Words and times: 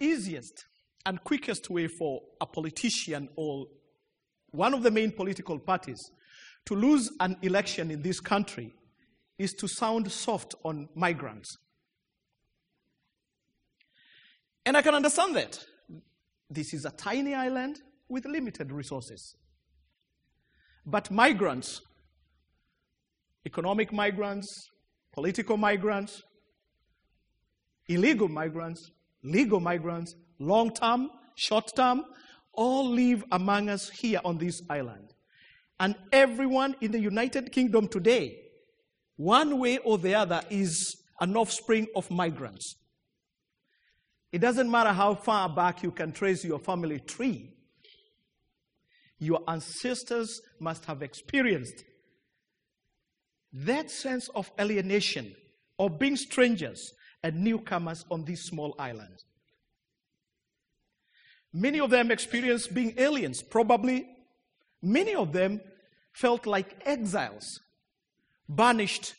easiest 0.00 0.66
and 1.06 1.22
quickest 1.24 1.70
way 1.70 1.86
for 1.86 2.20
a 2.40 2.46
politician 2.46 3.28
or 3.36 3.66
one 4.50 4.74
of 4.74 4.82
the 4.82 4.90
main 4.90 5.10
political 5.10 5.58
parties 5.58 6.10
to 6.66 6.74
lose 6.74 7.10
an 7.20 7.36
election 7.42 7.90
in 7.90 8.02
this 8.02 8.20
country 8.20 8.74
is 9.38 9.52
to 9.54 9.68
sound 9.68 10.10
soft 10.10 10.54
on 10.64 10.88
migrants. 10.94 11.56
And 14.66 14.76
I 14.76 14.82
can 14.82 14.94
understand 14.94 15.36
that. 15.36 15.64
This 16.50 16.74
is 16.74 16.84
a 16.84 16.90
tiny 16.90 17.34
island 17.34 17.80
with 18.08 18.26
limited 18.26 18.72
resources. 18.72 19.36
But 20.84 21.10
migrants, 21.10 21.82
economic 23.46 23.92
migrants, 23.92 24.70
political 25.12 25.56
migrants, 25.56 26.22
illegal 27.88 28.28
migrants, 28.28 28.90
legal 29.22 29.60
migrants, 29.60 30.14
long 30.38 30.72
term, 30.72 31.10
short 31.34 31.70
term, 31.74 32.04
all 32.52 32.88
live 32.88 33.24
among 33.32 33.68
us 33.68 33.88
here 33.88 34.20
on 34.24 34.38
this 34.38 34.62
island. 34.68 35.14
And 35.80 35.94
everyone 36.12 36.74
in 36.80 36.90
the 36.90 36.98
United 36.98 37.52
Kingdom 37.52 37.88
today, 37.88 38.38
one 39.16 39.58
way 39.58 39.78
or 39.78 39.98
the 39.98 40.14
other, 40.14 40.42
is 40.50 40.96
an 41.20 41.36
offspring 41.36 41.86
of 41.94 42.10
migrants. 42.10 42.74
It 44.32 44.40
doesn't 44.40 44.70
matter 44.70 44.92
how 44.92 45.14
far 45.14 45.48
back 45.48 45.82
you 45.82 45.90
can 45.90 46.12
trace 46.12 46.44
your 46.44 46.58
family 46.58 47.00
tree, 47.00 47.54
your 49.18 49.40
ancestors 49.48 50.40
must 50.60 50.84
have 50.84 51.02
experienced 51.02 51.84
that 53.52 53.90
sense 53.90 54.28
of 54.34 54.50
alienation, 54.60 55.34
of 55.78 55.98
being 55.98 56.16
strangers 56.16 56.92
and 57.22 57.42
newcomers 57.42 58.04
on 58.10 58.24
this 58.24 58.44
small 58.44 58.74
island. 58.78 59.24
Many 61.52 61.80
of 61.80 61.90
them 61.90 62.10
experienced 62.10 62.74
being 62.74 62.94
aliens. 62.98 63.42
Probably 63.42 64.06
many 64.82 65.14
of 65.14 65.32
them 65.32 65.60
felt 66.12 66.46
like 66.46 66.76
exiles, 66.84 67.60
banished 68.48 69.14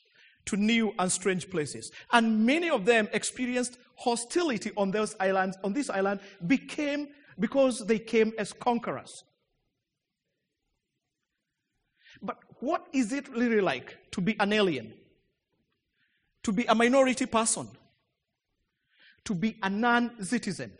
to 0.46 0.56
new 0.56 0.94
and 1.00 1.12
strange 1.12 1.50
places. 1.50 1.92
And 2.12 2.46
many 2.46 2.70
of 2.70 2.86
them 2.86 3.08
experienced 3.14 3.78
hostility 3.96 4.72
on 4.78 4.92
those 4.92 5.16
islands, 5.20 5.58
on 5.64 5.74
this 5.74 5.90
island, 5.90 6.20
became 6.46 7.10
because 7.40 7.86
they 7.86 8.00
came 8.00 8.34
as 8.38 8.54
conquerors. 8.54 9.24
But 12.22 12.38
what 12.60 12.88
is 12.92 13.14
it 13.14 13.30
really 13.30 13.62
like 13.62 13.98
to 14.12 14.22
be 14.22 14.36
an 14.40 14.54
alien? 14.54 14.94
To 16.44 16.52
be 16.52 16.66
a 16.66 16.76
minority 16.76 17.26
person? 17.26 17.70
To 19.26 19.36
be 19.36 19.58
a 19.62 19.70
non 19.70 20.24
citizen? 20.24 20.72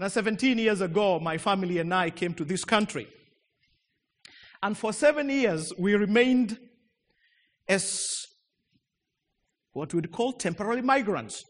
Now, 0.00 0.08
17 0.08 0.58
years 0.58 0.80
ago, 0.80 1.18
my 1.18 1.38
family 1.38 1.78
and 1.78 1.92
I 1.92 2.10
came 2.10 2.32
to 2.34 2.44
this 2.44 2.64
country. 2.64 3.08
And 4.62 4.76
for 4.76 4.92
seven 4.92 5.28
years, 5.28 5.72
we 5.78 5.94
remained 5.94 6.58
as 7.66 8.00
what 9.72 9.92
we'd 9.92 10.10
call 10.12 10.32
temporary 10.32 10.82
migrants. 10.82 11.44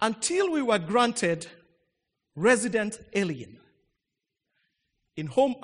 Until 0.00 0.50
we 0.50 0.62
were 0.62 0.78
granted 0.78 1.46
resident 2.34 2.98
alien. 3.14 3.58
In 5.16 5.26
home 5.26 5.54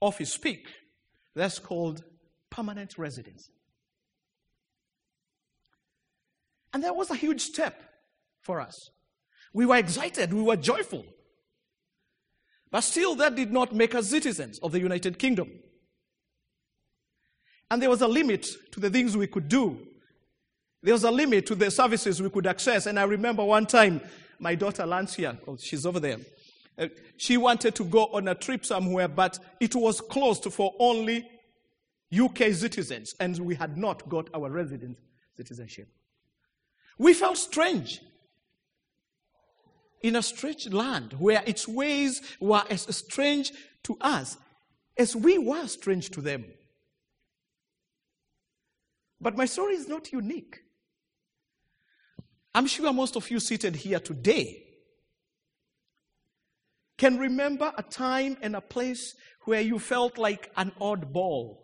office 0.00 0.32
speak, 0.32 0.68
that's 1.34 1.58
called 1.58 2.04
permanent 2.50 2.98
residence. 2.98 3.50
And 6.72 6.84
that 6.84 6.94
was 6.94 7.10
a 7.10 7.14
huge 7.14 7.40
step 7.40 7.80
for 8.42 8.60
us. 8.60 8.90
We 9.52 9.66
were 9.66 9.76
excited, 9.76 10.32
we 10.32 10.42
were 10.42 10.56
joyful. 10.56 11.04
But 12.70 12.82
still, 12.82 13.16
that 13.16 13.34
did 13.34 13.52
not 13.52 13.74
make 13.74 13.94
us 13.94 14.08
citizens 14.08 14.60
of 14.60 14.72
the 14.72 14.78
United 14.78 15.18
Kingdom. 15.18 15.50
And 17.70 17.82
there 17.82 17.90
was 17.90 18.00
a 18.00 18.08
limit 18.08 18.46
to 18.72 18.80
the 18.80 18.90
things 18.90 19.16
we 19.16 19.26
could 19.26 19.48
do. 19.48 19.78
There 20.82 20.94
was 20.94 21.04
a 21.04 21.10
limit 21.10 21.46
to 21.46 21.54
the 21.54 21.70
services 21.70 22.22
we 22.22 22.30
could 22.30 22.46
access. 22.46 22.86
And 22.86 22.98
I 22.98 23.04
remember 23.04 23.44
one 23.44 23.66
time, 23.66 24.00
my 24.38 24.54
daughter 24.54 24.86
Lancia, 24.86 25.38
oh, 25.46 25.56
she's 25.56 25.84
over 25.84 26.00
there, 26.00 26.18
uh, 26.78 26.88
she 27.16 27.36
wanted 27.36 27.74
to 27.74 27.84
go 27.84 28.06
on 28.06 28.28
a 28.28 28.34
trip 28.34 28.64
somewhere, 28.64 29.08
but 29.08 29.38
it 29.60 29.74
was 29.74 30.00
closed 30.00 30.44
for 30.52 30.74
only 30.78 31.28
UK 32.12 32.52
citizens, 32.52 33.14
and 33.20 33.38
we 33.38 33.54
had 33.54 33.76
not 33.76 34.08
got 34.08 34.28
our 34.34 34.50
resident 34.50 34.96
citizenship. 35.36 35.88
We 36.98 37.14
felt 37.14 37.38
strange 37.38 38.00
in 40.02 40.16
a 40.16 40.22
strange 40.22 40.68
land 40.68 41.14
where 41.14 41.42
its 41.46 41.68
ways 41.68 42.22
were 42.40 42.62
as 42.70 42.82
strange 42.96 43.52
to 43.84 43.96
us 44.00 44.36
as 44.96 45.14
we 45.16 45.38
were 45.38 45.66
strange 45.66 46.10
to 46.10 46.20
them. 46.20 46.44
But 49.20 49.36
my 49.36 49.44
story 49.44 49.74
is 49.74 49.88
not 49.88 50.12
unique. 50.12 50.62
I'm 52.54 52.66
sure 52.66 52.92
most 52.92 53.16
of 53.16 53.30
you 53.30 53.38
seated 53.38 53.76
here 53.76 54.00
today 54.00 54.64
can 56.96 57.18
remember 57.18 57.72
a 57.78 57.82
time 57.82 58.36
and 58.42 58.56
a 58.56 58.60
place 58.60 59.14
where 59.44 59.60
you 59.60 59.78
felt 59.78 60.18
like 60.18 60.50
an 60.56 60.72
odd 60.80 61.12
oddball. 61.12 61.58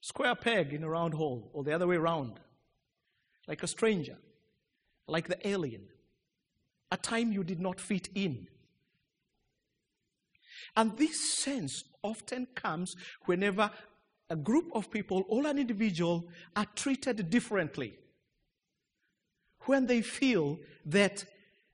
Square 0.00 0.36
peg 0.36 0.72
in 0.72 0.82
a 0.82 0.88
round 0.88 1.14
hole, 1.14 1.50
or 1.54 1.62
the 1.62 1.72
other 1.72 1.86
way 1.86 1.96
around. 1.96 2.40
Like 3.50 3.62
a 3.62 3.66
stranger, 3.66 4.16
like 5.06 5.28
the 5.28 5.46
alien 5.46 5.82
a 6.92 6.96
time 6.96 7.32
you 7.32 7.44
did 7.44 7.60
not 7.60 7.80
fit 7.80 8.08
in. 8.14 8.48
And 10.76 10.96
this 10.96 11.38
sense 11.38 11.84
often 12.02 12.46
comes 12.54 12.96
whenever 13.26 13.70
a 14.28 14.36
group 14.36 14.70
of 14.74 14.90
people 14.90 15.24
or 15.28 15.46
an 15.46 15.58
individual 15.58 16.24
are 16.54 16.66
treated 16.74 17.30
differently. 17.30 17.94
When 19.66 19.86
they 19.86 20.02
feel 20.02 20.58
that 20.86 21.24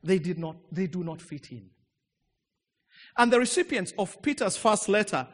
they, 0.02 0.18
did 0.18 0.38
not, 0.38 0.56
they 0.72 0.86
do 0.86 1.04
not 1.04 1.20
fit 1.20 1.52
in. 1.52 1.70
And 3.16 3.32
the 3.32 3.38
recipients 3.38 3.92
of 3.98 4.20
Peter's 4.22 4.56
first 4.56 4.88
letter 4.88 5.26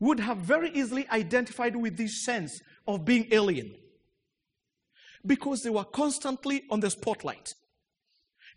would 0.00 0.20
have 0.20 0.38
very 0.38 0.70
easily 0.70 1.08
identified 1.10 1.76
with 1.76 1.96
this 1.96 2.24
sense 2.24 2.60
of 2.86 3.04
being 3.04 3.26
alien 3.30 3.74
because 5.26 5.62
they 5.62 5.70
were 5.70 5.84
constantly 5.84 6.64
on 6.70 6.80
the 6.80 6.90
spotlight. 6.90 7.54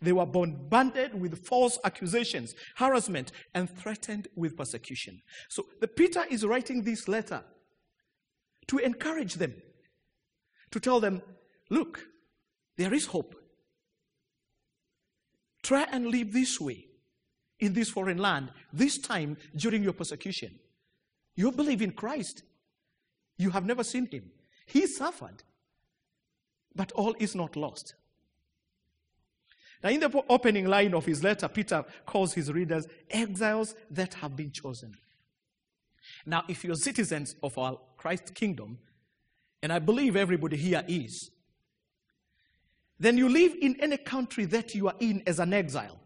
They 0.01 0.11
were 0.11 0.25
bombarded 0.25 1.19
with 1.19 1.45
false 1.45 1.79
accusations, 1.83 2.53
harassment, 2.75 3.31
and 3.53 3.69
threatened 3.69 4.27
with 4.35 4.55
persecution. 4.55 5.21
So 5.49 5.65
the 5.79 5.87
Peter 5.87 6.23
is 6.29 6.45
writing 6.45 6.83
this 6.83 7.07
letter 7.07 7.43
to 8.67 8.77
encourage 8.77 9.35
them, 9.35 9.55
to 10.71 10.79
tell 10.79 10.99
them, 10.99 11.21
look, 11.69 12.05
there 12.77 12.93
is 12.93 13.07
hope. 13.07 13.35
Try 15.63 15.87
and 15.91 16.07
live 16.07 16.31
this 16.31 16.61
way 16.61 16.85
in 17.59 17.73
this 17.73 17.89
foreign 17.89 18.19
land, 18.19 18.51
this 18.71 18.99
time 18.99 19.37
during 19.55 19.83
your 19.83 19.93
persecution. 19.93 20.59
You 21.35 21.51
believe 21.51 21.81
in 21.81 21.91
Christ. 21.91 22.43
You 23.37 23.49
have 23.51 23.65
never 23.65 23.83
seen 23.83 24.07
him. 24.07 24.31
He 24.67 24.85
suffered. 24.85 25.43
But 26.77 26.93
all 26.93 27.15
is 27.19 27.35
not 27.35 27.55
lost. 27.55 27.95
Now, 29.83 29.89
in 29.89 29.99
the 29.99 30.23
opening 30.29 30.67
line 30.67 30.93
of 30.93 31.05
his 31.05 31.23
letter, 31.23 31.47
Peter 31.47 31.83
calls 32.05 32.33
his 32.33 32.51
readers 32.51 32.87
exiles 33.09 33.75
that 33.91 34.13
have 34.15 34.35
been 34.35 34.51
chosen. 34.51 34.95
Now, 36.25 36.43
if 36.47 36.63
you're 36.63 36.75
citizens 36.75 37.35
of 37.43 37.57
our 37.57 37.77
Christ 37.97 38.33
kingdom, 38.33 38.77
and 39.61 39.73
I 39.73 39.79
believe 39.79 40.15
everybody 40.15 40.55
here 40.55 40.83
is, 40.87 41.31
then 42.99 43.17
you 43.17 43.27
live 43.27 43.53
in 43.59 43.75
any 43.79 43.97
country 43.97 44.45
that 44.45 44.73
you 44.73 44.87
are 44.87 44.95
in 44.99 45.23
as 45.27 45.39
an 45.39 45.53
exile. 45.53 45.99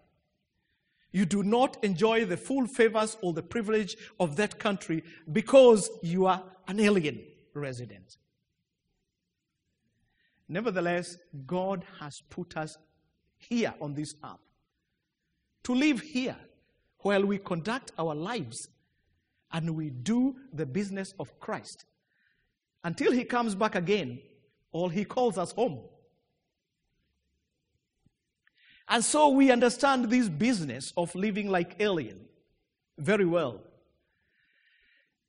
You 1.12 1.26
do 1.26 1.44
not 1.44 1.84
enjoy 1.84 2.26
the 2.26 2.38
full 2.38 2.68
favors 2.68 3.18
or 3.22 3.34
the 3.34 3.44
privilege 3.44 3.98
of 4.20 4.38
that 4.38 4.58
country 4.60 5.04
because 5.32 5.90
you 6.02 6.26
are 6.26 6.44
an 6.68 6.80
alien 6.80 7.22
resident. 7.54 8.18
Nevertheless, 10.52 11.18
God 11.48 11.86
has 12.02 12.22
put 12.30 12.58
us 12.58 12.78
here 13.38 13.74
on 13.80 13.94
this 13.94 14.16
earth. 14.22 14.38
To 15.64 15.74
live 15.74 16.02
here 16.02 16.36
while 17.00 17.26
we 17.26 17.38
conduct 17.38 17.94
our 17.98 18.14
lives 18.14 18.68
and 19.54 19.78
we 19.78 19.92
do 19.92 20.36
the 20.52 20.66
business 20.66 21.14
of 21.22 21.40
Christ. 21.40 21.86
Until 22.84 23.14
he 23.14 23.24
comes 23.24 23.56
back 23.56 23.76
again, 23.76 24.20
or 24.74 24.92
he 24.92 25.06
calls 25.06 25.38
us 25.38 25.54
home. 25.54 25.80
And 28.90 29.06
so 29.06 29.30
we 29.30 29.52
understand 29.52 30.10
this 30.10 30.28
business 30.28 30.92
of 30.98 31.16
living 31.16 31.50
like 31.50 31.78
alien 31.80 32.26
very 32.98 33.26
well. 33.26 33.62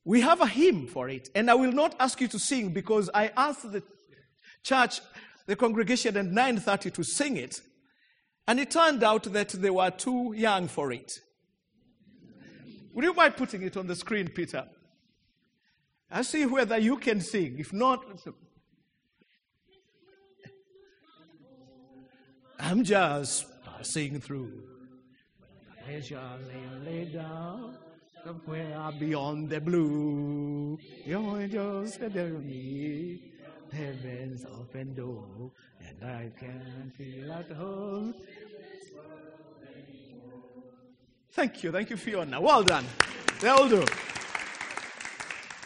We 0.03 0.19
have 0.19 0.41
a 0.41 0.47
hymn 0.47 0.87
for 0.87 1.07
it, 1.07 1.29
and 1.33 1.49
I 1.49 1.53
will 1.53 1.71
not 1.71 1.95
ask 1.97 2.19
you 2.19 2.27
to 2.27 2.39
sing 2.39 2.71
because 2.71 3.09
I 3.13 3.31
asked 3.37 3.71
the 3.71 3.83
church, 4.63 5.01
the 5.45 5.55
congregation 5.55 6.17
at 6.17 6.25
9:30 6.25 6.91
to 6.91 7.03
sing 7.03 7.37
it, 7.37 7.61
and 8.47 8.59
it 8.59 8.71
turned 8.71 9.03
out 9.03 9.23
that 9.23 9.49
they 9.49 9.69
were 9.69 9.91
too 9.91 10.33
young 10.35 10.67
for 10.67 10.91
it. 10.91 11.11
Would 12.93 13.05
you 13.05 13.13
mind 13.13 13.35
putting 13.35 13.63
it 13.63 13.75
on 13.75 13.87
the 13.87 13.95
screen, 13.95 14.29
Peter? 14.29 14.67
I 16.09 16.21
see 16.21 16.45
whether 16.45 16.77
you 16.77 16.97
can 16.97 17.21
sing. 17.21 17.57
If 17.57 17.73
not, 17.73 18.05
I'm 22.59 22.83
just 22.83 23.45
passing 23.63 24.21
through. 24.21 24.63
I 25.85 26.01
lay 26.85 27.05
down 27.05 27.77
somewhere 28.23 28.91
beyond 28.99 29.49
the 29.49 29.59
blue. 29.59 30.77
Your 31.05 31.41
angels 31.41 31.97
tell 31.97 32.29
me 32.29 33.32
heaven's 33.73 34.45
open 34.45 34.93
door, 34.93 35.51
and 35.81 36.09
I 36.09 36.31
can 36.37 36.91
feel 36.97 37.31
at 37.31 37.51
home. 37.51 38.13
Thank 41.31 41.63
you, 41.63 41.71
thank 41.71 41.89
you, 41.89 41.97
Fiona. 41.97 42.39
Well 42.39 42.63
done. 42.63 42.85
Well 43.41 43.67
done. 43.67 43.87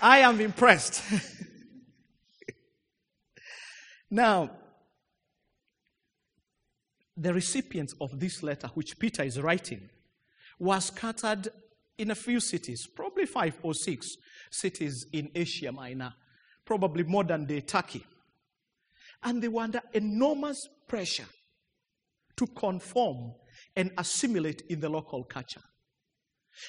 I 0.02 0.20
am 0.20 0.40
impressed. 0.40 1.04
now, 4.10 4.52
the 7.18 7.34
recipients 7.34 7.96
of 8.00 8.20
this 8.20 8.44
letter, 8.44 8.70
which 8.76 8.98
Peter 8.98 9.24
is 9.24 9.42
writing, 9.42 9.90
were 10.60 10.80
scattered 10.80 11.50
in 11.98 12.12
a 12.12 12.16
few 12.16 12.40
cities, 12.40 12.88
probably 12.88 13.26
five 13.26 13.58
or 13.64 13.74
six 13.74 14.08
cities 14.52 15.08
in 15.12 15.32
Asia 15.34 15.72
Minor, 15.72 16.14
probably 16.68 17.04
modern 17.04 17.46
day 17.46 17.62
Turkey. 17.62 18.06
And 19.24 19.42
they 19.42 19.48
were 19.48 19.64
under 19.64 19.82
enormous 19.94 20.68
pressure 20.88 21.26
to 22.36 22.46
conform 22.46 23.34
and 23.76 23.90
assimilate 23.98 24.62
in 24.70 24.82
the 24.82 24.90
local 24.90 25.24
culture. 25.24 25.64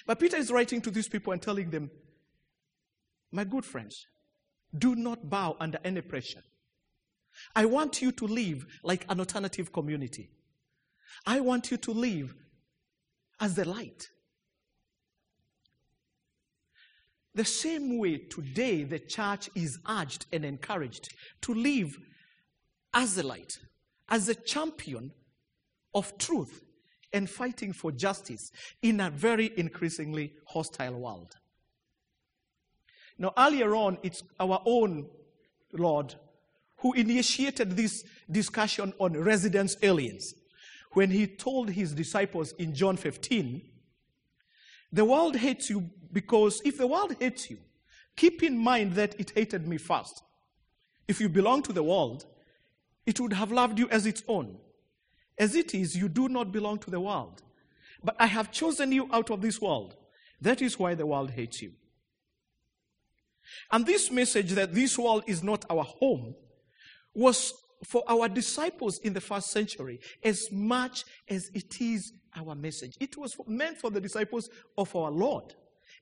But 0.07 0.21
Peter 0.21 0.37
is 0.37 0.51
writing 0.51 0.81
to 0.83 0.91
these 0.91 1.09
people 1.09 1.33
and 1.33 1.43
telling 1.43 1.71
them, 1.71 1.91
My 3.33 3.45
good 3.45 3.65
friends, 3.65 4.07
do 4.77 4.95
not 4.95 5.29
bow 5.29 5.57
under 5.59 5.79
any 5.85 6.01
pressure. 6.01 6.43
I 7.55 7.65
want 7.67 8.01
you 8.01 8.13
to 8.13 8.27
live 8.27 8.65
like 8.85 9.05
an 9.09 9.19
alternative 9.19 9.73
community. 9.73 10.31
I 11.27 11.41
want 11.41 11.71
you 11.71 11.77
to 11.77 11.93
live 11.93 12.35
as 13.41 13.55
the 13.55 13.69
light. 13.69 14.09
The 17.39 17.45
same 17.45 17.99
way 17.99 18.19
today 18.19 18.83
the 18.83 18.99
church 18.99 19.49
is 19.55 19.79
urged 19.89 20.27
and 20.33 20.45
encouraged 20.45 21.15
to 21.43 21.55
live 21.55 21.97
as 22.93 23.17
a 23.17 23.23
light, 23.23 23.61
as 24.09 24.29
a 24.29 24.35
champion 24.35 25.13
of 25.95 26.19
truth 26.19 26.65
and 27.13 27.31
fighting 27.31 27.73
for 27.73 27.93
justice 27.93 28.51
in 28.83 28.99
a 28.99 29.09
very 29.09 29.53
increasingly 29.57 30.33
hostile 30.49 30.99
world. 30.99 31.37
Now, 33.19 33.33
earlier 33.39 33.73
on, 33.77 33.99
it's 34.03 34.25
our 34.41 34.61
own 34.67 35.09
Lord 35.73 36.17
who 36.79 36.93
initiated 36.95 37.77
this 37.77 38.03
discussion 38.29 38.93
on 38.99 39.13
residence 39.13 39.77
aliens 39.81 40.35
when 40.95 41.13
he 41.13 41.29
told 41.29 41.71
his 41.71 41.93
disciples 41.93 42.51
in 42.59 42.75
John 42.75 42.97
15, 42.97 43.63
The 44.93 45.05
world 45.05 45.37
hates 45.37 45.69
you 45.71 45.91
because 46.13 46.63
if 46.65 46.79
the 46.79 46.87
world 46.87 47.17
hates 47.21 47.51
you, 47.51 47.59
keep 48.17 48.43
in 48.43 48.59
mind 48.59 48.95
that 48.95 49.19
it 49.21 49.33
hated 49.35 49.67
me 49.67 49.77
first. 49.77 50.23
If 51.07 51.21
you 51.21 51.29
belong 51.29 51.63
to 51.63 51.73
the 51.73 51.83
world, 51.83 52.27
it 53.07 53.21
would 53.21 53.33
have 53.33 53.53
loved 53.53 53.79
you 53.79 53.89
as 53.91 54.07
its 54.07 54.23
own. 54.29 54.59
As 55.39 55.55
it 55.55 55.75
is, 55.75 55.97
you 55.97 56.09
do 56.09 56.29
not 56.29 56.53
belong 56.53 56.79
to 56.81 56.91
the 56.91 57.01
world. 57.01 57.43
But 58.03 58.17
I 58.19 58.27
have 58.27 58.51
chosen 58.51 58.93
you 58.93 59.09
out 59.13 59.31
of 59.31 59.41
this 59.41 59.61
world. 59.61 59.97
That 60.41 60.63
is 60.63 60.79
why 60.79 60.95
the 60.95 61.07
world 61.07 61.31
hates 61.31 61.63
you. 61.63 61.73
And 63.71 63.87
this 63.87 64.11
message 64.11 64.53
that 64.53 64.75
this 64.75 64.99
world 64.99 65.25
is 65.27 65.43
not 65.43 65.65
our 65.71 65.85
home 65.85 66.35
was 67.15 67.53
for 67.85 68.03
our 68.09 68.29
disciples 68.29 68.99
in 68.99 69.13
the 69.13 69.21
first 69.21 69.51
century 69.51 70.01
as 70.23 70.51
much 70.51 71.05
as 71.29 71.51
it 71.55 71.81
is 71.81 72.13
our 72.39 72.55
message. 72.55 72.97
It 73.01 73.17
was 73.17 73.37
meant 73.47 73.79
for 73.79 73.91
the 73.91 74.01
disciples 74.01 74.49
of 74.77 74.95
our 74.95 75.11
Lord 75.11 75.55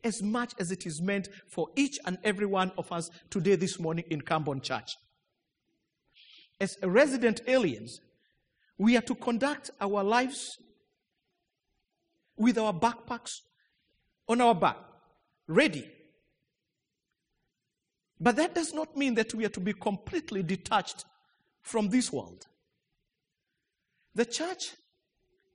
as 0.04 0.22
much 0.22 0.52
as 0.58 0.70
it 0.70 0.86
is 0.86 1.00
meant 1.00 1.28
for 1.48 1.68
each 1.76 1.98
and 2.04 2.18
every 2.22 2.46
one 2.46 2.72
of 2.78 2.90
us 2.92 3.10
today, 3.30 3.56
this 3.56 3.78
morning 3.78 4.04
in 4.10 4.20
Cambon 4.20 4.62
Church. 4.62 4.96
As 6.60 6.76
resident 6.82 7.40
aliens, 7.46 8.00
we 8.78 8.96
are 8.96 9.02
to 9.02 9.14
conduct 9.14 9.70
our 9.80 10.04
lives 10.04 10.58
with 12.36 12.58
our 12.58 12.72
backpacks 12.72 13.40
on 14.28 14.40
our 14.40 14.54
back, 14.54 14.76
ready. 15.46 15.88
But 18.20 18.36
that 18.36 18.54
does 18.54 18.72
not 18.72 18.96
mean 18.96 19.14
that 19.14 19.34
we 19.34 19.44
are 19.44 19.50
to 19.50 19.60
be 19.60 19.72
completely 19.72 20.42
detached 20.42 21.04
from 21.62 21.88
this 21.88 22.12
world. 22.12 22.46
The 24.14 24.24
church 24.24 24.72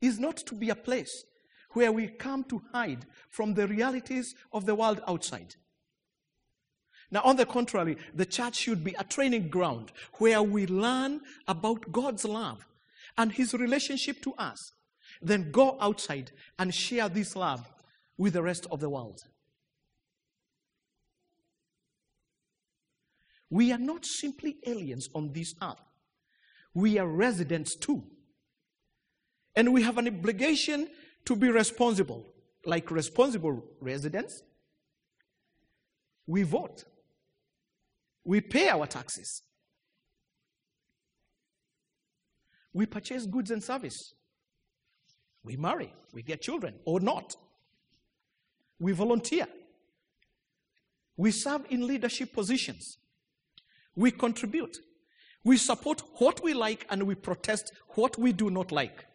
is 0.01 0.19
not 0.19 0.37
to 0.37 0.55
be 0.55 0.69
a 0.69 0.75
place 0.75 1.23
where 1.71 1.91
we 1.91 2.07
come 2.07 2.43
to 2.45 2.61
hide 2.73 3.05
from 3.29 3.53
the 3.53 3.67
realities 3.67 4.35
of 4.51 4.65
the 4.65 4.75
world 4.75 5.01
outside. 5.07 5.55
Now, 7.11 7.21
on 7.23 7.35
the 7.35 7.45
contrary, 7.45 7.97
the 8.15 8.25
church 8.25 8.55
should 8.55 8.83
be 8.83 8.95
a 8.97 9.03
training 9.03 9.49
ground 9.49 9.91
where 10.13 10.41
we 10.41 10.65
learn 10.65 11.21
about 11.47 11.91
God's 11.91 12.23
love 12.23 12.65
and 13.17 13.31
His 13.31 13.53
relationship 13.53 14.21
to 14.23 14.33
us, 14.35 14.71
then 15.21 15.51
go 15.51 15.77
outside 15.81 16.31
and 16.57 16.73
share 16.73 17.09
this 17.09 17.35
love 17.35 17.67
with 18.17 18.33
the 18.33 18.41
rest 18.41 18.65
of 18.71 18.79
the 18.79 18.89
world. 18.89 19.19
We 23.49 23.73
are 23.73 23.77
not 23.77 24.05
simply 24.05 24.57
aliens 24.65 25.09
on 25.13 25.33
this 25.33 25.53
earth, 25.61 25.81
we 26.73 26.97
are 26.97 27.07
residents 27.07 27.75
too. 27.75 28.03
And 29.55 29.73
we 29.73 29.83
have 29.83 29.97
an 29.97 30.07
obligation 30.07 30.87
to 31.25 31.35
be 31.35 31.49
responsible, 31.49 32.25
like 32.65 32.89
responsible 32.91 33.63
residents. 33.79 34.43
We 36.27 36.43
vote, 36.43 36.85
we 38.23 38.39
pay 38.41 38.69
our 38.69 38.87
taxes, 38.87 39.41
we 42.73 42.85
purchase 42.85 43.25
goods 43.25 43.51
and 43.51 43.61
service, 43.61 44.13
we 45.43 45.57
marry, 45.57 45.93
we 46.13 46.21
get 46.21 46.41
children 46.41 46.75
or 46.85 46.99
not, 46.99 47.35
we 48.79 48.93
volunteer, 48.93 49.47
we 51.17 51.31
serve 51.31 51.65
in 51.69 51.85
leadership 51.85 52.31
positions, 52.33 52.97
we 53.95 54.11
contribute. 54.11 54.77
We 55.43 55.57
support 55.57 56.03
what 56.19 56.43
we 56.43 56.53
like 56.53 56.85
and 56.89 57.03
we 57.03 57.15
protest 57.15 57.71
what 57.95 58.17
we 58.17 58.31
do 58.31 58.49
not 58.49 58.71
like. 58.71 59.05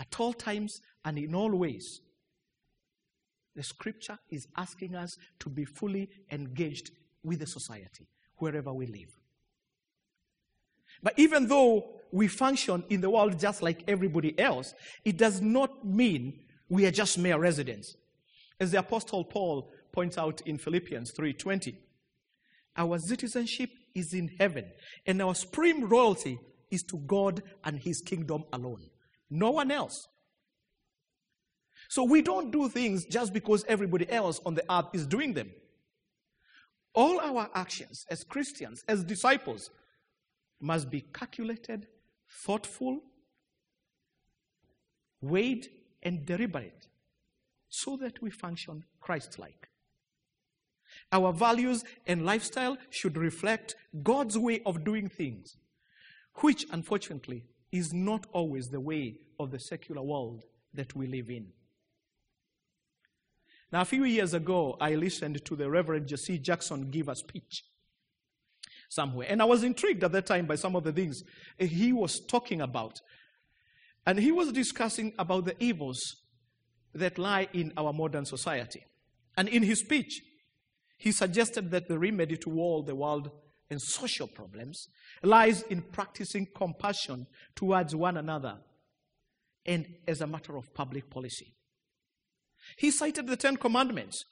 At 0.00 0.18
all 0.18 0.32
times 0.32 0.80
and 1.04 1.18
in 1.18 1.34
all 1.34 1.54
ways, 1.54 2.00
the 3.54 3.62
scripture 3.62 4.18
is 4.30 4.48
asking 4.56 4.94
us 4.94 5.18
to 5.40 5.50
be 5.50 5.66
fully 5.66 6.08
engaged 6.30 6.90
with 7.22 7.40
the 7.40 7.46
society 7.46 8.06
wherever 8.36 8.72
we 8.72 8.86
live. 8.86 9.10
But 11.02 11.18
even 11.18 11.48
though 11.48 12.00
we 12.10 12.28
function 12.28 12.82
in 12.88 13.02
the 13.02 13.10
world 13.10 13.38
just 13.38 13.62
like 13.62 13.84
everybody 13.86 14.38
else, 14.38 14.74
it 15.04 15.18
does 15.18 15.42
not 15.42 15.86
mean 15.86 16.40
we 16.70 16.86
are 16.86 16.90
just 16.90 17.18
mere 17.18 17.38
residents. 17.38 17.94
As 18.58 18.72
the 18.72 18.78
apostle 18.78 19.24
Paul 19.24 19.70
points 19.92 20.16
out 20.16 20.40
in 20.46 20.56
Philippians 20.56 21.12
3:20, 21.12 21.76
our 22.76 22.98
citizenship 22.98 23.70
is 23.94 24.14
in 24.14 24.28
heaven, 24.38 24.72
and 25.04 25.20
our 25.20 25.34
supreme 25.34 25.84
royalty 25.84 26.38
is 26.70 26.82
to 26.84 26.98
God 26.98 27.42
and 27.64 27.78
His 27.78 28.00
kingdom 28.00 28.44
alone. 28.52 28.88
No 29.30 29.50
one 29.50 29.70
else. 29.70 30.08
So 31.88 32.04
we 32.04 32.22
don't 32.22 32.50
do 32.50 32.68
things 32.68 33.04
just 33.04 33.32
because 33.32 33.64
everybody 33.68 34.10
else 34.10 34.40
on 34.44 34.54
the 34.54 34.64
earth 34.72 34.86
is 34.92 35.06
doing 35.06 35.34
them. 35.34 35.50
All 36.94 37.20
our 37.20 37.48
actions 37.54 38.06
as 38.10 38.24
Christians, 38.24 38.84
as 38.88 39.04
disciples, 39.04 39.70
must 40.60 40.90
be 40.90 41.00
calculated, 41.00 41.86
thoughtful, 42.28 43.00
weighed, 45.20 45.68
and 46.02 46.26
deliberate 46.26 46.86
so 47.68 47.96
that 47.96 48.20
we 48.20 48.30
function 48.30 48.84
Christ 49.00 49.38
like. 49.38 49.68
Our 51.12 51.32
values 51.32 51.84
and 52.06 52.24
lifestyle 52.24 52.76
should 52.90 53.16
reflect 53.16 53.76
God's 54.02 54.36
way 54.36 54.60
of 54.66 54.84
doing 54.84 55.08
things, 55.08 55.56
which 56.36 56.66
unfortunately 56.70 57.44
is 57.72 57.92
not 57.92 58.26
always 58.32 58.68
the 58.68 58.80
way 58.80 59.16
of 59.38 59.50
the 59.50 59.60
secular 59.60 60.02
world 60.02 60.44
that 60.74 60.94
we 60.94 61.06
live 61.06 61.30
in. 61.30 61.48
Now, 63.72 63.82
a 63.82 63.84
few 63.84 64.04
years 64.04 64.34
ago, 64.34 64.76
I 64.80 64.96
listened 64.96 65.44
to 65.44 65.56
the 65.56 65.70
Reverend 65.70 66.08
Jesse 66.08 66.38
Jackson 66.38 66.90
give 66.90 67.08
a 67.08 67.14
speech 67.14 67.64
somewhere. 68.88 69.28
And 69.30 69.40
I 69.40 69.44
was 69.44 69.62
intrigued 69.62 70.02
at 70.02 70.12
that 70.12 70.26
time 70.26 70.46
by 70.46 70.56
some 70.56 70.74
of 70.74 70.82
the 70.82 70.92
things 70.92 71.22
he 71.58 71.92
was 71.92 72.20
talking 72.20 72.60
about. 72.60 73.00
And 74.04 74.18
he 74.18 74.32
was 74.32 74.50
discussing 74.50 75.12
about 75.18 75.44
the 75.44 75.62
evils 75.62 76.00
that 76.94 77.18
lie 77.18 77.48
in 77.52 77.72
our 77.76 77.92
modern 77.92 78.24
society. 78.24 78.84
And 79.36 79.48
in 79.48 79.62
his 79.62 79.80
speech, 79.80 80.20
he 80.96 81.12
suggested 81.12 81.70
that 81.70 81.86
the 81.86 81.98
remedy 81.98 82.36
to 82.38 82.58
all 82.58 82.82
the 82.82 82.96
world 82.96 83.30
and 83.70 83.80
social 83.80 84.26
problems 84.26 84.88
lies 85.22 85.62
in 85.62 85.82
practicing 85.82 86.46
compassion 86.54 87.26
towards 87.54 87.94
one 87.94 88.16
another 88.16 88.58
and 89.64 89.86
as 90.08 90.20
a 90.20 90.26
matter 90.26 90.56
of 90.56 90.74
public 90.74 91.08
policy. 91.10 91.54
He 92.76 92.90
cited 92.90 93.26
the 93.26 93.36
Ten 93.36 93.56
Commandments 93.56 94.24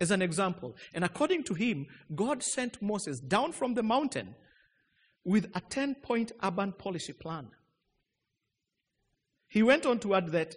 as 0.00 0.10
an 0.10 0.22
example. 0.22 0.76
And 0.94 1.04
according 1.04 1.44
to 1.44 1.54
him, 1.54 1.86
God 2.14 2.42
sent 2.42 2.82
Moses 2.82 3.20
down 3.20 3.52
from 3.52 3.74
the 3.74 3.82
mountain 3.82 4.34
with 5.24 5.50
a 5.54 5.60
10 5.60 5.96
point 5.96 6.32
urban 6.42 6.72
policy 6.72 7.12
plan. 7.12 7.48
He 9.48 9.62
went 9.62 9.86
on 9.86 9.98
to 10.00 10.14
add 10.14 10.28
that 10.32 10.54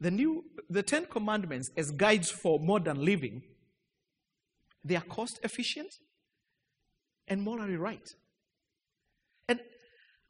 the 0.00 0.10
new 0.10 0.44
the 0.68 0.82
10 0.82 1.06
commandments 1.06 1.70
as 1.76 1.90
guides 1.90 2.30
for 2.30 2.58
modern 2.58 3.04
living 3.04 3.42
they 4.82 4.96
are 4.96 5.02
cost 5.02 5.38
efficient 5.42 5.92
and 7.30 7.40
morally 7.40 7.76
right. 7.76 8.06
And 9.48 9.60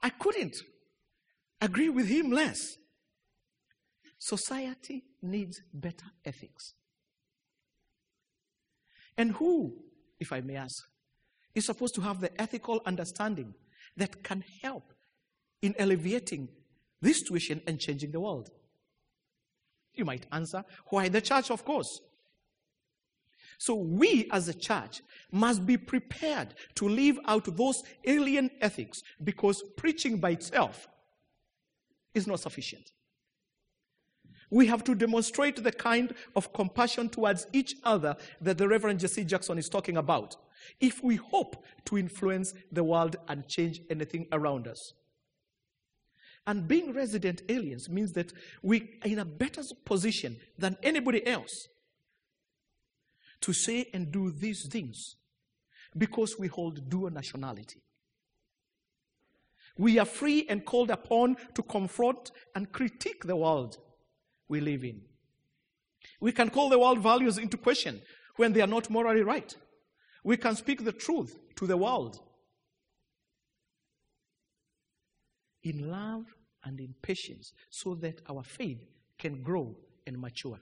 I 0.02 0.10
couldn't 0.10 0.56
agree 1.60 1.88
with 1.88 2.06
him 2.06 2.30
less. 2.30 2.76
Society 4.18 5.04
needs 5.22 5.60
better 5.72 6.06
ethics. 6.24 6.74
And 9.16 9.32
who, 9.32 9.78
if 10.20 10.32
I 10.32 10.42
may 10.42 10.56
ask, 10.56 10.84
is 11.54 11.66
supposed 11.66 11.94
to 11.96 12.02
have 12.02 12.20
the 12.20 12.40
ethical 12.40 12.80
understanding 12.86 13.54
that 13.96 14.22
can 14.22 14.44
help 14.62 14.92
in 15.62 15.74
alleviating 15.78 16.48
this 17.02 17.20
situation 17.20 17.62
and 17.66 17.80
changing 17.80 18.12
the 18.12 18.20
world? 18.20 18.50
You 19.94 20.04
might 20.04 20.26
answer, 20.30 20.64
why 20.86 21.08
the 21.08 21.20
church, 21.20 21.50
of 21.50 21.64
course. 21.64 22.00
So 23.60 23.74
we 23.74 24.26
as 24.32 24.48
a 24.48 24.54
church 24.54 25.02
must 25.30 25.66
be 25.66 25.76
prepared 25.76 26.54
to 26.76 26.88
leave 26.88 27.18
out 27.26 27.44
those 27.58 27.82
alien 28.06 28.50
ethics 28.62 29.02
because 29.22 29.62
preaching 29.76 30.16
by 30.16 30.30
itself 30.30 30.88
is 32.14 32.26
not 32.26 32.40
sufficient. 32.40 32.92
We 34.50 34.66
have 34.68 34.82
to 34.84 34.94
demonstrate 34.94 35.62
the 35.62 35.72
kind 35.72 36.14
of 36.34 36.54
compassion 36.54 37.10
towards 37.10 37.48
each 37.52 37.74
other 37.84 38.16
that 38.40 38.56
the 38.56 38.66
Reverend 38.66 39.00
Jesse 39.00 39.24
Jackson 39.24 39.58
is 39.58 39.68
talking 39.68 39.98
about 39.98 40.36
if 40.80 41.04
we 41.04 41.16
hope 41.16 41.62
to 41.84 41.98
influence 41.98 42.54
the 42.72 42.82
world 42.82 43.16
and 43.28 43.46
change 43.46 43.82
anything 43.90 44.26
around 44.32 44.68
us. 44.68 44.94
And 46.46 46.66
being 46.66 46.94
resident 46.94 47.42
aliens 47.50 47.90
means 47.90 48.14
that 48.14 48.32
we 48.62 48.98
are 49.04 49.08
in 49.08 49.18
a 49.18 49.26
better 49.26 49.62
position 49.84 50.38
than 50.56 50.78
anybody 50.82 51.26
else 51.26 51.68
to 53.40 53.52
say 53.52 53.88
and 53.92 54.12
do 54.12 54.30
these 54.30 54.66
things 54.66 55.16
because 55.96 56.38
we 56.38 56.46
hold 56.46 56.88
dual 56.88 57.10
nationality. 57.10 57.82
We 59.78 59.98
are 59.98 60.04
free 60.04 60.46
and 60.48 60.64
called 60.64 60.90
upon 60.90 61.36
to 61.54 61.62
confront 61.62 62.32
and 62.54 62.70
critique 62.70 63.24
the 63.24 63.36
world 63.36 63.78
we 64.48 64.60
live 64.60 64.84
in. 64.84 65.00
We 66.20 66.32
can 66.32 66.50
call 66.50 66.68
the 66.68 66.78
world 66.78 66.98
values 66.98 67.38
into 67.38 67.56
question 67.56 68.02
when 68.36 68.52
they 68.52 68.60
are 68.60 68.66
not 68.66 68.90
morally 68.90 69.22
right. 69.22 69.54
We 70.22 70.36
can 70.36 70.56
speak 70.56 70.84
the 70.84 70.92
truth 70.92 71.38
to 71.56 71.66
the 71.66 71.76
world. 71.76 72.20
In 75.62 75.90
love 75.90 76.24
and 76.64 76.78
in 76.78 76.94
patience, 77.00 77.52
so 77.70 77.94
that 77.96 78.20
our 78.28 78.42
faith 78.42 78.86
can 79.18 79.42
grow 79.42 79.76
and 80.06 80.18
mature. 80.18 80.58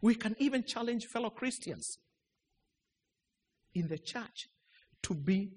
We 0.00 0.14
can 0.14 0.36
even 0.38 0.64
challenge 0.64 1.06
fellow 1.06 1.30
Christians 1.30 1.98
in 3.74 3.88
the 3.88 3.98
church 3.98 4.48
to 5.02 5.14
be 5.14 5.52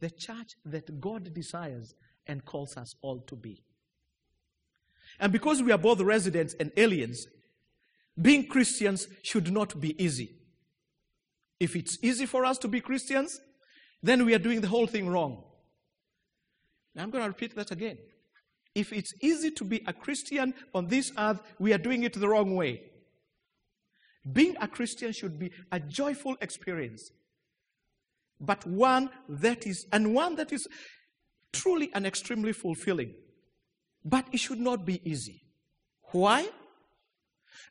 the 0.00 0.10
church 0.10 0.54
that 0.64 1.00
God 1.00 1.32
desires 1.32 1.94
and 2.26 2.44
calls 2.44 2.76
us 2.76 2.94
all 3.02 3.20
to 3.20 3.36
be. 3.36 3.62
And 5.18 5.32
because 5.32 5.62
we 5.62 5.72
are 5.72 5.78
both 5.78 6.00
residents 6.00 6.54
and 6.58 6.72
aliens, 6.76 7.26
being 8.20 8.46
Christians 8.46 9.06
should 9.22 9.52
not 9.52 9.80
be 9.80 10.00
easy. 10.02 10.36
If 11.58 11.76
it's 11.76 11.98
easy 12.02 12.26
for 12.26 12.44
us 12.44 12.58
to 12.58 12.68
be 12.68 12.80
Christians, 12.80 13.40
then 14.02 14.26
we 14.26 14.34
are 14.34 14.38
doing 14.38 14.60
the 14.60 14.68
whole 14.68 14.86
thing 14.86 15.08
wrong. 15.08 15.42
Now 16.94 17.02
I'm 17.02 17.10
going 17.10 17.24
to 17.24 17.28
repeat 17.28 17.54
that 17.56 17.70
again. 17.70 17.98
If 18.74 18.92
it's 18.92 19.12
easy 19.22 19.50
to 19.52 19.64
be 19.64 19.82
a 19.86 19.92
Christian 19.92 20.52
on 20.74 20.88
this 20.88 21.12
earth, 21.16 21.40
we 21.58 21.72
are 21.72 21.78
doing 21.78 22.02
it 22.02 22.12
the 22.12 22.28
wrong 22.28 22.54
way. 22.54 22.82
Being 24.32 24.56
a 24.60 24.66
Christian 24.66 25.12
should 25.12 25.38
be 25.38 25.52
a 25.70 25.78
joyful 25.78 26.36
experience, 26.40 27.10
but 28.40 28.66
one 28.66 29.10
that 29.28 29.66
is, 29.66 29.86
and 29.92 30.14
one 30.14 30.36
that 30.36 30.52
is 30.52 30.66
truly 31.52 31.90
and 31.94 32.06
extremely 32.06 32.52
fulfilling. 32.52 33.14
But 34.04 34.26
it 34.32 34.38
should 34.38 34.58
not 34.58 34.84
be 34.84 35.00
easy. 35.08 35.42
Why? 36.12 36.48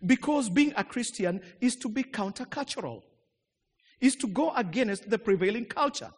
Because 0.06 0.50
being 0.50 0.74
a 0.76 0.84
Christian 0.84 1.42
is 1.62 1.76
to 1.78 1.90
be 1.90 2.04
countercultural, 2.04 3.02
is 4.00 4.16
to 4.18 4.28
go 4.28 4.54
against 4.56 5.10
the 5.10 5.18
prevailing 5.18 5.66
culture. 5.66 6.12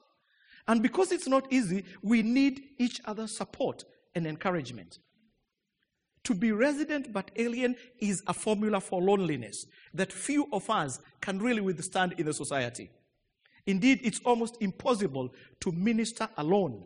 And 0.67 0.83
because 0.83 1.11
it's 1.11 1.27
not 1.27 1.51
easy, 1.51 1.85
we 2.01 2.21
need 2.21 2.61
each 2.77 2.99
other's 3.05 3.35
support 3.35 3.83
and 4.15 4.27
encouragement. 4.27 4.99
To 6.23 6.33
be 6.33 6.51
resident 6.51 7.13
but 7.13 7.31
alien 7.35 7.75
is 7.99 8.21
a 8.27 8.33
formula 8.33 8.81
for 8.81 9.01
loneliness 9.01 9.65
that 9.93 10.11
few 10.11 10.47
of 10.51 10.69
us 10.69 10.99
can 11.21 11.39
really 11.39 11.61
withstand 11.61 12.15
in 12.17 12.25
the 12.25 12.33
society. 12.33 12.89
Indeed, 13.65 13.99
it's 14.03 14.21
almost 14.25 14.57
impossible 14.61 15.33
to 15.59 15.71
minister 15.71 16.29
alone 16.37 16.85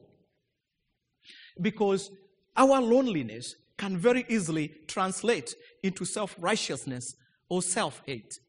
because 1.61 2.11
our 2.57 2.81
loneliness 2.81 3.55
can 3.77 3.97
very 3.97 4.25
easily 4.29 4.73
translate 4.87 5.55
into 5.83 6.05
self 6.05 6.35
righteousness 6.39 7.15
or 7.49 7.61
self 7.61 8.01
hate. 8.05 8.39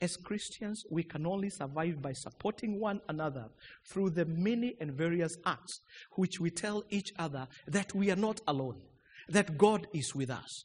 As 0.00 0.16
Christians, 0.16 0.84
we 0.90 1.02
can 1.02 1.26
only 1.26 1.50
survive 1.50 2.00
by 2.00 2.12
supporting 2.12 2.80
one 2.80 3.00
another 3.08 3.48
through 3.86 4.10
the 4.10 4.24
many 4.24 4.76
and 4.80 4.92
various 4.92 5.36
acts 5.44 5.80
which 6.12 6.40
we 6.40 6.50
tell 6.50 6.84
each 6.88 7.12
other 7.18 7.46
that 7.66 7.94
we 7.94 8.10
are 8.10 8.16
not 8.16 8.40
alone, 8.46 8.80
that 9.28 9.58
God 9.58 9.86
is 9.92 10.14
with 10.14 10.30
us. 10.30 10.64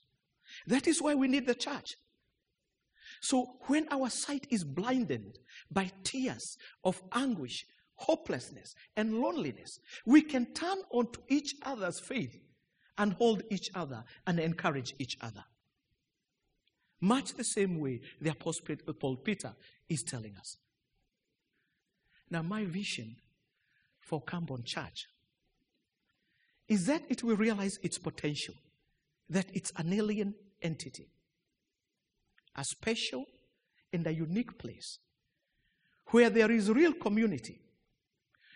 That 0.67 0.87
is 0.87 1.01
why 1.01 1.15
we 1.15 1.27
need 1.27 1.47
the 1.47 1.55
church. 1.55 1.95
So 3.21 3.57
when 3.67 3.87
our 3.91 4.09
sight 4.09 4.47
is 4.49 4.63
blinded 4.63 5.39
by 5.69 5.91
tears 6.03 6.57
of 6.83 7.01
anguish 7.11 7.65
hopelessness, 7.97 8.75
and 8.95 9.19
loneliness, 9.19 9.79
we 10.05 10.21
can 10.21 10.53
turn 10.53 10.77
onto 10.91 11.21
each 11.29 11.55
other's 11.63 11.99
faith 11.99 12.35
and 12.97 13.13
hold 13.13 13.41
each 13.49 13.69
other 13.73 14.03
and 14.27 14.39
encourage 14.39 14.93
each 14.99 15.17
other. 15.21 15.43
Much 17.01 17.33
the 17.33 17.43
same 17.43 17.79
way 17.79 18.01
the 18.19 18.31
Apostle 18.31 18.75
Paul 18.99 19.17
Peter 19.17 19.53
is 19.89 20.03
telling 20.03 20.35
us. 20.37 20.57
Now, 22.29 22.41
my 22.41 22.65
vision 22.65 23.15
for 23.99 24.21
Cambon 24.23 24.63
Church 24.65 25.07
is 26.67 26.85
that 26.87 27.03
it 27.09 27.23
will 27.23 27.35
realize 27.35 27.77
its 27.83 27.97
potential, 27.97 28.55
that 29.29 29.45
it's 29.53 29.71
an 29.77 29.93
alien 29.93 30.33
entity, 30.61 31.07
a 32.55 32.63
special 32.63 33.25
and 33.93 34.07
a 34.07 34.13
unique 34.13 34.57
place 34.57 34.99
where 36.07 36.29
there 36.29 36.51
is 36.51 36.69
real 36.69 36.93
community 36.93 37.59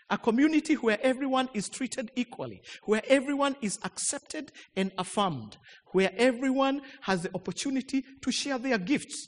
a 0.09 0.17
community 0.17 0.73
where 0.75 0.99
everyone 1.01 1.49
is 1.53 1.69
treated 1.69 2.11
equally, 2.15 2.61
where 2.83 3.03
everyone 3.07 3.55
is 3.61 3.77
accepted 3.83 4.51
and 4.75 4.91
affirmed, 4.97 5.57
where 5.87 6.11
everyone 6.17 6.81
has 7.01 7.23
the 7.23 7.35
opportunity 7.35 8.03
to 8.21 8.31
share 8.31 8.57
their 8.57 8.77
gifts, 8.77 9.27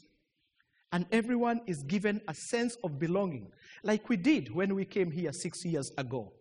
and 0.91 1.05
everyone 1.11 1.61
is 1.67 1.83
given 1.83 2.19
a 2.27 2.33
sense 2.33 2.77
of 2.83 2.99
belonging, 2.99 3.47
like 3.83 4.09
we 4.09 4.17
did 4.17 4.53
when 4.53 4.75
we 4.75 4.85
came 4.85 5.11
here 5.11 5.31
six 5.31 5.63
years 5.63 5.91
ago. 5.97 6.33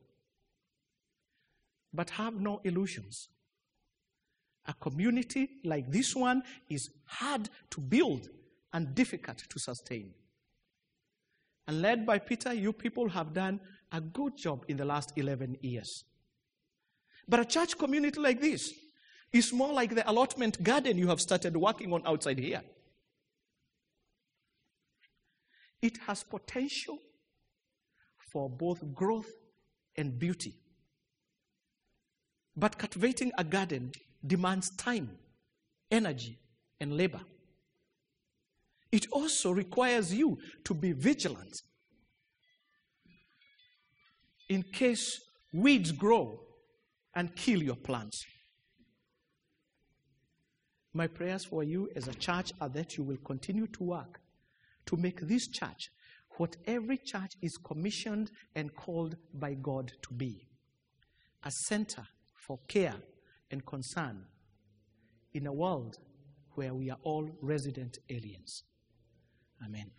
But 1.92 2.10
have 2.10 2.34
no 2.34 2.60
illusions. 2.64 3.28
A 4.66 4.74
community 4.74 5.48
like 5.64 5.90
this 5.90 6.14
one 6.14 6.42
is 6.68 6.90
hard 7.04 7.48
to 7.70 7.80
build 7.80 8.28
and 8.72 8.94
difficult 8.94 9.38
to 9.38 9.58
sustain. 9.58 10.14
And 11.66 11.82
led 11.82 12.06
by 12.06 12.18
Peter, 12.18 12.52
you 12.52 12.72
people 12.72 13.08
have 13.08 13.32
done 13.32 13.60
a 13.92 14.00
good 14.00 14.36
job 14.36 14.64
in 14.68 14.76
the 14.76 14.84
last 14.84 15.12
11 15.16 15.58
years. 15.60 16.04
But 17.28 17.40
a 17.40 17.44
church 17.44 17.78
community 17.78 18.20
like 18.20 18.40
this 18.40 18.72
is 19.32 19.52
more 19.52 19.72
like 19.72 19.94
the 19.94 20.08
allotment 20.10 20.62
garden 20.62 20.98
you 20.98 21.08
have 21.08 21.20
started 21.20 21.56
working 21.56 21.92
on 21.92 22.02
outside 22.06 22.38
here. 22.38 22.62
It 25.82 25.98
has 26.06 26.22
potential 26.22 26.98
for 28.32 28.50
both 28.50 28.94
growth 28.94 29.30
and 29.96 30.18
beauty. 30.18 30.54
But 32.56 32.78
cultivating 32.78 33.32
a 33.38 33.44
garden 33.44 33.92
demands 34.26 34.70
time, 34.76 35.10
energy, 35.90 36.38
and 36.80 36.96
labor. 36.96 37.20
It 38.92 39.06
also 39.12 39.52
requires 39.52 40.12
you 40.12 40.38
to 40.64 40.74
be 40.74 40.92
vigilant 40.92 41.62
in 44.50 44.64
case 44.64 45.20
weeds 45.52 45.92
grow 45.92 46.40
and 47.14 47.34
kill 47.36 47.62
your 47.62 47.76
plants. 47.76 48.24
My 50.92 51.06
prayers 51.06 51.44
for 51.44 51.62
you 51.62 51.88
as 51.94 52.08
a 52.08 52.14
church 52.14 52.52
are 52.60 52.68
that 52.70 52.96
you 52.96 53.04
will 53.04 53.18
continue 53.24 53.68
to 53.68 53.84
work 53.84 54.20
to 54.86 54.96
make 54.96 55.20
this 55.20 55.46
church 55.46 55.90
what 56.36 56.56
every 56.66 56.98
church 56.98 57.34
is 57.40 57.56
commissioned 57.64 58.32
and 58.56 58.74
called 58.74 59.16
by 59.34 59.54
God 59.54 59.92
to 60.02 60.14
be 60.14 60.48
a 61.44 61.50
center 61.68 62.02
for 62.34 62.58
care 62.66 62.96
and 63.52 63.64
concern 63.64 64.24
in 65.32 65.46
a 65.46 65.52
world 65.52 65.96
where 66.54 66.74
we 66.74 66.90
are 66.90 66.98
all 67.04 67.30
resident 67.40 67.98
aliens. 68.10 68.64
Amen. 69.64 69.90